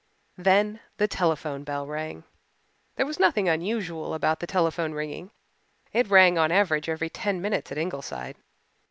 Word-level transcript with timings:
Then 0.39 0.79
the 0.97 1.07
telephone 1.07 1.63
bell 1.63 1.85
rang. 1.85 2.23
There 2.95 3.05
was 3.05 3.19
nothing 3.19 3.47
unusual 3.47 4.15
about 4.15 4.39
the 4.39 4.47
telephone 4.47 4.93
ringing. 4.93 5.29
It 5.93 6.09
rang 6.09 6.39
on 6.39 6.49
an 6.49 6.57
average 6.57 6.89
every 6.89 7.11
ten 7.11 7.39
minutes 7.39 7.71
at 7.71 7.77
Ingleside. 7.77 8.37